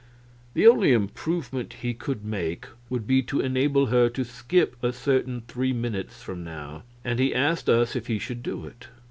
The 0.55 0.65
only 0.65 0.93
improvement 0.93 1.73
he 1.81 1.93
could 1.93 2.25
make 2.25 2.65
would 2.89 3.05
be 3.05 3.21
to 3.21 3.39
enable 3.39 3.85
her 3.85 4.09
to 4.09 4.23
skip 4.23 4.75
a 4.83 4.91
certain 4.91 5.41
three 5.47 5.73
minutes 5.73 6.23
from 6.23 6.43
now; 6.43 6.81
and 7.05 7.19
he 7.19 7.35
asked 7.35 7.69
us 7.69 7.95
if 7.95 8.07
he 8.07 8.17
should 8.17 8.41
do 8.41 8.65
it. 8.65 8.87